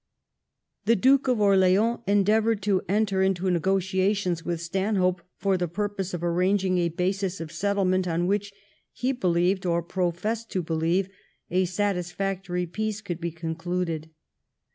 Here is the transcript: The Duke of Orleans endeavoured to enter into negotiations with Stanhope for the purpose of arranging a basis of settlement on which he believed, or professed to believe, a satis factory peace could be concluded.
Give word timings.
The 0.85 0.95
Duke 0.95 1.27
of 1.27 1.39
Orleans 1.39 1.99
endeavoured 2.07 2.63
to 2.63 2.81
enter 2.89 3.21
into 3.21 3.51
negotiations 3.51 4.43
with 4.43 4.59
Stanhope 4.59 5.21
for 5.37 5.57
the 5.57 5.67
purpose 5.67 6.15
of 6.15 6.23
arranging 6.23 6.79
a 6.79 6.89
basis 6.89 7.39
of 7.39 7.51
settlement 7.51 8.07
on 8.07 8.25
which 8.25 8.51
he 8.91 9.11
believed, 9.11 9.63
or 9.63 9.83
professed 9.83 10.49
to 10.53 10.63
believe, 10.63 11.07
a 11.51 11.65
satis 11.65 12.11
factory 12.11 12.65
peace 12.65 12.99
could 12.99 13.21
be 13.21 13.29
concluded. 13.29 14.09